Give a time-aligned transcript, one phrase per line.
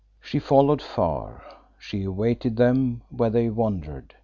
[0.19, 1.43] "She followed far;
[1.77, 4.15] she awaited them where they wandered.